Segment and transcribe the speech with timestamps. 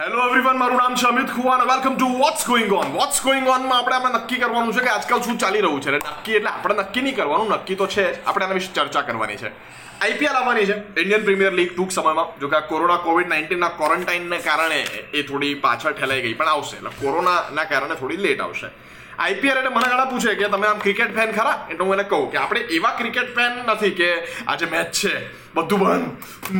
[0.00, 3.78] Hello everyone મારું નામ છે Amit Khuwan welcome to what's going on what's going ઓનમાં
[3.78, 5.90] આપણે આપણે નક્કી કરવાનું છે કે આજકાલ શું ચાલી રહ્યું છે.
[5.96, 9.50] નક્કી એટલે આપણે નક્કી નહીં કરવાનું, નક્કી તો છે આપણે આના વિશે ચર્ચા કરવાની છે.
[10.04, 10.76] આઈપીએલ આવવાની છે.
[11.02, 14.80] ઇન્ડિયન પ્રીમિયર લીગ ટૂંક સમયમાં જો કે આ કોરોના કોવિડ નાઇન્ટીનના ક્વોરન્ટાઇનને કારણે
[15.18, 16.76] એ થોડી પાછળ ઠેલાઈ ગઈ, પણ આવશે.
[16.78, 18.72] એટલે કોરોનાના કારણે થોડી લેટ આવશે.
[19.18, 21.56] આઈપીએલ એટલે મને ઘણા પૂછે કે તમે આમ ક્રિકેટ ફેન ખરા?
[21.68, 24.10] એટલે હું એને કહું કે આપણે એવા ક્રિકેટ ફેન નથી કે
[24.46, 25.14] આજે મેચ છે.
[25.54, 26.08] બધું બંધ.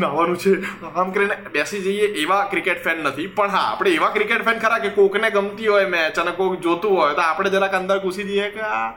[0.00, 0.52] નાવાનું છે.
[0.95, 3.28] આમ કરીને બેસી જઈએ એવા ક્રિકેટ ફેન નથી.
[3.37, 6.97] પણ હા આપણે એવા ક્રિકેટ ફેન ખરા કે કોકને ગમતી હોય મેચ અને કોક જોતું
[6.97, 8.88] હોય તો આપણે જરાક અંદર ઘૂસી જઈએ કે હા,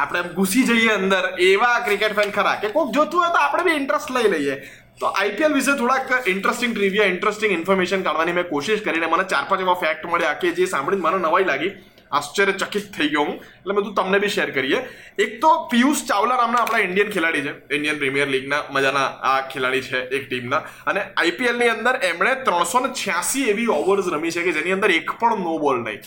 [0.00, 1.24] આપણે ઘૂસી જઈએ અંદર.
[1.48, 4.56] એવા ક્રિકેટ ફેન ખરા કે કોક જોતું હોય તો આપણે બી ઇન્ટરેસ્ટ લઈ લઈએ.
[5.00, 9.62] તો આઈપીએલ વિશે થોડાક ઇન્ટરેસ્ટિંગ ટ્રીવિયા ઇન્ટરેસ્ટિંગ ઇન્ફોર્મેશન કાઢવાની મેં કોશિશ કરીને મને ચાર પાંચ
[9.66, 11.72] એવા ફેક્ટ મળ્યા કે જે સાંભળીને મને નવાઈ લાગી.
[12.12, 13.34] આશ્ચર્યચકિત થઈ ગયો હું.
[13.34, 14.78] એટલે મેં તું તમને બી શેર કરીએ.
[15.18, 17.74] એક તો પિયુષ ચાવલા નામના આપણા ઇન્ડિયન ખેલાડી છે.
[17.74, 20.62] ઇન્ડિયન પ્રીમિયર લીગના મજાના આ ખેલાડી છે એક ટીમના.
[20.86, 25.10] અને આઈપીએલની અંદર એમણે ત્રણસો ને છ્યાસી એવી ઓવર્સ રમી છે કે જેની અંદર એક
[25.10, 26.00] પણ નો બોલ નહીં.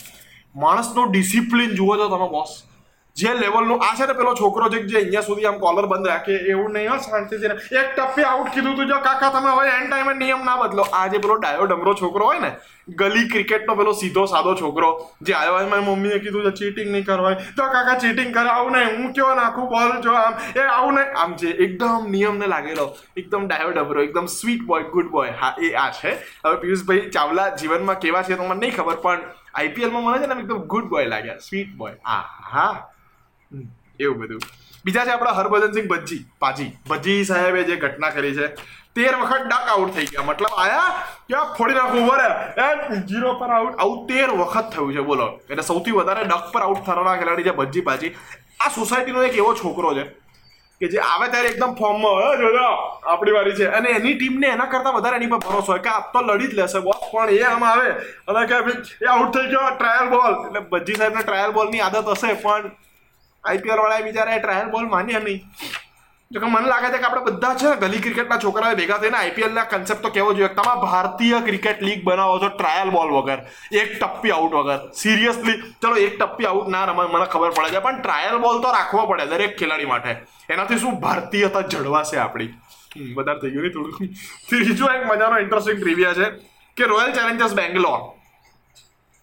[0.56, 2.73] માણસનો ડિસિપ્લિન જુઓ છો તમે બોસ
[3.16, 6.34] જે લેવલનું આ છે ને પેલો છોકરો છે જે અહીંયા સુધી આમ કોલર બંધ રાખે,
[6.52, 7.58] એવું નહીં, હો, શાંતિથી.
[7.80, 10.86] એક ટપ્પે આઉટ કીધું તું, જો, કાકા, તમે હવે એન્ડ ટાઈમે નિયમ ના બદલો.
[10.92, 12.50] આ જે પેલો ડાયો ડમરો છોકરો હોય ને,
[13.02, 14.90] ગલી ક્રિકેટનો પેલો સીધો સાદો છોકરો,
[15.22, 17.38] જે આવ્યો હોય મારી મમ્મીએ કીધું છે ચીટિંગ નહીં કરવાય.
[17.58, 21.12] તો, કાકા ચીટિંગ કરે, આવું નહીં, હું કયો નાખું બોલ જો, આમ, એ આવું નહીં.
[21.16, 25.70] આમ છે એકદમ નિયમને લાગેલો, એકદમ ડાયો ડબરો એકદમ સ્વીટ બોય ગુડ બોય હા, એ
[25.76, 26.16] આ છે.
[26.46, 29.22] હવે પિયુષભાઈ ચાવલા જીવનમાં કેવા છે તો મને નહીં ખબર, પણ
[29.54, 32.24] આઈપીએલમાં મને છે ને એકદમ ગુડ બોય લાગ્યા સ્વીટ બોય આ
[32.56, 32.74] હા
[34.00, 34.42] એવું બધું.
[34.86, 36.72] બીજા છે આપણા હરભજનસિંહ ભજ્જી, પાજી.
[36.90, 38.48] ભજ્જી સાહેબે જે ઘટના કરી છે,
[38.96, 40.26] તેર વખત ડક આઉટ થઈ ગયા.
[40.30, 40.90] મતલબ આયા,
[41.28, 42.28] ક્યાં ફોડી નાખું વરે
[43.12, 45.28] જીરો પર આઉટ આવું તેર વખત થયું છે, બોલો.
[45.50, 48.12] એટલે સૌથી વધારે ડક પર આઉટ થનારા ખેલાડી છે ભજ્જી, પાજી.
[48.64, 50.06] આ સોસાયટીનો એક એવો છોકરો છે
[50.82, 52.68] કે જે આવે ત્યારે એકદમ ફોર્મમાં જોજો
[53.12, 53.66] આપણી વારી છે.
[53.78, 56.54] અને એની ટીમને એના કરતા વધારે એની પર ભરોસો હોય કે આ તો લડી જ
[56.60, 57.90] લેશે બોસ પણ એ આમ આવે.
[58.28, 58.56] અને કે
[59.06, 62.72] એ આઉટ થઈ ગયો ટ્રાયલ બોલ એટલે ભજ્જી સાહેબને ટ્રાયલ બોલની આદત હશે, પણ
[63.46, 65.42] આઈપીએલ વાળા બિચારા ટ્રાયલ બોલ માન્યા નહીં.
[66.32, 69.18] જો કે મને લાગે છે કે આપણે બધા છે ને ગલી ક્રિકેટના છોકરાઓ ભેગા થઈને
[69.18, 70.50] આઈપીએલના કન્સેપ્ટ તો કેવો જોઈએ?
[70.60, 73.40] તમે ભારતીય ક્રિકેટ લીગ બનાવો છો ટ્રાયલ બોલ વગર.
[73.82, 74.80] એક ટપ્પી આઉટ વગર.
[75.02, 77.84] સિરિયસલી ચલો એક ટપ્પી આઉટ ના રમાય મને ખબર પડે છે.
[77.88, 80.12] પણ ટ્રાયલ બોલ તો રાખવો પડે દરેક ખેલાડી માટે.
[80.50, 82.52] એનાથી શું ભારતીયતા જળવાશે આપણી?
[83.18, 84.10] વધારે થઈ ગયું ને થોડું.
[84.50, 86.28] ત્રીજો એક મજાનો ઇન્ટરેસ્ટિંગ ટ્રીવિયા છે
[86.78, 88.02] કે રોયલ ચેલેન્જર્સ બેંગ્લોર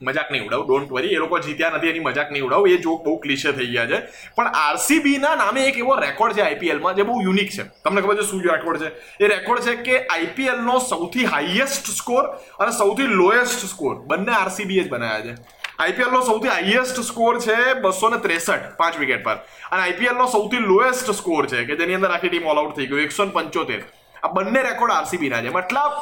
[0.00, 3.04] મજાક નહીં ઉડાવ ડોન્ટ વરી એ લોકો જીત્યા નથી, એની મજાક નહીં ઉડાવ, એ જોક
[3.04, 3.98] બહુ ક્લિશે થઈ ગયા છે.
[4.36, 7.64] પણ આરસીબીના નામે એક એવો રેકોર્ડ છે આઈપીએલમાં જે બહુ યુનિક છે.
[7.84, 8.90] તમને ખબર છે શું રેકોર્ડ છે?
[9.20, 12.24] એ રેકોર્ડ છે કે આઈપીએલનો સૌથી હાઈએસ્ટ સ્કોર
[12.58, 15.34] અને સૌથી લોએસ્ટ સ્કોર બંને આરસીબીએ જ બનાવ્યા છે.
[15.78, 19.36] આઈપીએલનો સૌથી હાઈએસ્ટ સ્કોર છે બસો ને ત્રેસઠ, પાંચ વિકેટ પર.
[19.70, 23.00] અને આઈપીએલનો સૌથી લોએસ્ટ સ્કોર છે, કે જેની અંદર આખી ટીમ ઓલ આઉટ થઈ ગયું,
[23.00, 23.84] એકસો પંચોતેર.
[24.22, 25.50] આ બંને રેકોર્ડ આરસીબીના છે.
[25.50, 25.92] મતલબ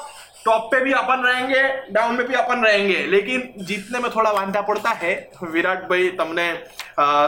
[0.49, 4.63] टॉप पे भी अपन रहेंगे डाउन में भी अपन रहेंगे लेकिन जीतने में थोड़ा वांधा
[4.65, 5.15] पड़ता है
[5.49, 6.47] વિરાટ ભાઈ તમને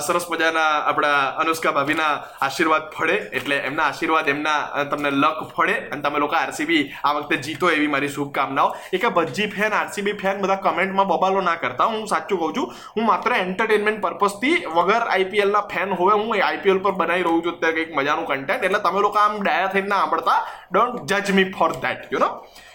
[0.01, 6.03] સરસ મજાના આપણા અનુષ્કા ભાભીના આશીર્વાદ ફળે એટલે એમના આશીર્વાદ એમના તમને લક ફળે અને
[6.03, 10.59] તમે લોકો આરસીબી આ વખતે જીતો એવી મારી શુભકામનાઓ એક ભજ્જી ફેન આરસીબી ફેન બધા
[10.65, 15.95] કમેન્ટમાં બબાલો ના કરતા હું સાચું કહું છું હું માત્ર એન્ટરટેનમેન્ટ પર્પઝથી વગર આઈપીએલના ફેન
[16.01, 19.39] હોવે હું આઈપીએલ પર બનાવી રહ્યું છું અત્યારે કંઈક મજાનું કન્ટેન્ટ એટલે તમે લોકો આમ
[19.41, 20.41] ડાયા થઈને ના સાંભળતા
[20.73, 22.31] ડોન્ટ જજ me for that you know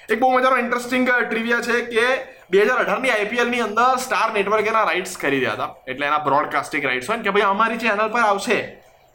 [0.10, 2.06] એક બહુ મજાનો ઇન્ટરેસ્ટિંગ ટ્રીવિયા છે કે
[2.50, 5.70] બે હજાર અઢારની આઈપીએલની અંદર સ્ટાર નેટવર્ક એના રાઇટ્સ ખરીદ્યા હતા.
[5.92, 8.58] એટલે એના બ્રોડકાસ્ટિંગ રાઇટ્સ હોય કે ભાઈ અમારી ચેનલ પર આવશે,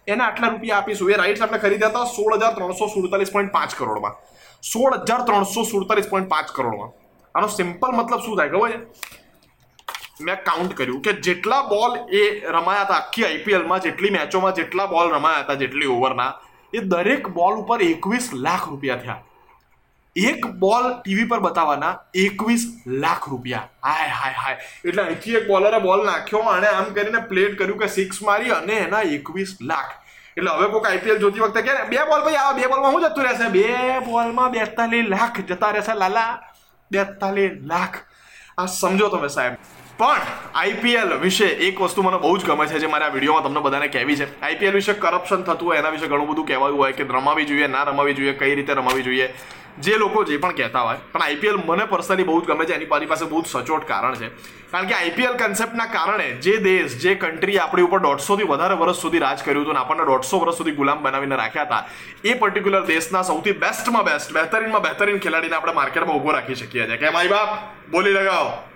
[0.06, 1.12] એને આટલા રૂપિયા આપીશું.
[1.12, 4.18] એ રાઇટ્સ આપણે ખરીદ્યા હતા સોળ હજાર ત્રણસો સુડતાલીસ પોઈન્ટ પાંચ કરોડમાં.
[4.72, 6.90] સોળ હજાર ત્રણસો સુડતાલીસ પોઈન્ટ પાંચ કરોડમાં.
[7.34, 8.78] આનો સિમ્પલ મતલબ શું થાય ખબર છે?
[10.26, 12.26] મેં કાઉન્ટ કર્યું કે જેટલા બોલ એ
[12.58, 16.30] રમાયા હતા, આખી આઈપીએલમાં જેટલી મેચોમાં જેટલા બોલ રમાયા હતા, જેટલી ઓવરના
[16.72, 19.22] એ દરેક બોલ ઉપર એકવીસ લાખ રૂપિયા થયા.
[20.16, 23.68] એક બોલ ટીવી પર બતાવવાના એકવીસ લાખ રૂપિયા.
[23.82, 24.58] હાય હાય હાય.
[24.84, 28.74] એટલે અહીંથી એક બોલરે બોલ નાખ્યો અને આમ કરીને પ્લેટ કર્યું કે સિક્સ મારી અને
[28.86, 29.92] એના એકવીસ લાખ.
[30.36, 33.24] એટલે હવે કોઈક આઈપીએલ જોતી વખતે કે બે બોલ ભાઈ, આ બે બોલમાં શું જતું
[33.24, 33.50] રહેશે?
[33.56, 36.32] બે બોલમાં બેતાલીસ લાખ જતા રહેશે, લાલા.
[36.90, 37.96] બેતાલીસ લાખ.
[38.58, 39.54] આ સમજો તમે સાહેબ.
[40.00, 43.60] પણ આઈપીએલ વિશે એક વસ્તુ મને બહુ જ ગમે છે જે મારે આ વિડીયોમાં તમને
[43.60, 44.28] બધાને કહેવી છે.
[44.42, 47.82] આઈપીએલ વિશે કરપ્શન થતું હોય, એના વિશે ઘણું બધું કહેવાયું હોય કે રમાવી જોઈએ, ના
[47.88, 49.26] રમાવી જોઈએ, કઈ રીતે રમાવી જોઈએ.
[49.78, 52.88] જે લોકો જે પણ કહેતા હોય, પણ આઈપીએલ મને પર્સનલી બહુ જ ગમે છે, એની
[52.92, 54.30] મારી પાસે બહુ જ સચોટ કારણ છે.
[54.72, 59.22] કારણ કે આઈપીએલ કન્સેપ્ટના કારણે જે દેશ, જે કન્ટ્રી આપણી ઉપર દોઢસોથી વધારે વર્ષ સુધી
[59.26, 61.84] રાજ કર્યું હતું અને આપણને દોઢસો વર્ષ સુધી ગુલામ બનાવીને રાખ્યા હતા,
[62.24, 66.96] એ પર્ટિક્યુલર દેશના સૌથી બેસ્ટમાં બેસ્ટ બહેતરીનમાં બહેતરીન ખેલાડીને આપણે માર્કેટમાં ઊભો રાખી શકીએ છીએ.
[66.96, 67.48] કે મારી બાપ?
[67.90, 68.69] બોલી લગાવો.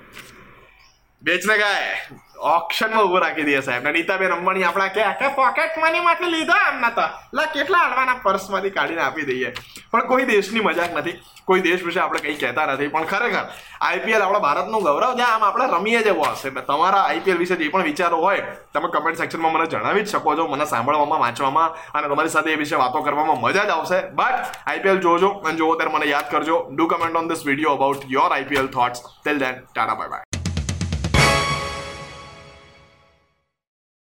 [1.24, 1.96] બેચને ગાય.
[2.38, 3.86] ઓપ્શનમાં ઊભો રાખી દઈએ સાહેબ.
[3.88, 7.06] નીતાબેન અંબાણી આપણા કે આખા પોકેટ મની માંથી લીધો એમના તો.
[7.36, 9.52] લા, કેટલા અડવાના પર્સમાંથી કાઢીને આપી દઈએ.
[9.90, 11.14] પણ કોઈ દેશની મજાક નથી.
[11.44, 12.88] કોઈ દેશ વિશે આપણે કંઈ કહેતા નથી.
[12.88, 13.46] પણ ખરેખર
[13.80, 16.50] આઈપીએલ આપણા ભારતનું ગૌરવ જ્યાં આમ આપણે રમીએ જેવો હશે.
[16.50, 18.44] તમારા આઈપીએલ વિશે જે પણ વિચારો હોય,
[18.74, 22.60] તમે કમેન્ટ સેક્શનમાં મને જણાવી જ શકો છો, મને સાંભળવામાં, વાંચવામાં, અને તમારી સાથે એ
[22.64, 24.00] વિશે વાતો કરવામાં મજા જ આવશે.
[24.20, 26.60] બટ આઈપીએલ જોજો અને જોવો ત્યારે મને યાદ કરજો.
[26.76, 30.23] Do comment on this video about your IPL thoughts tell then tata bye bye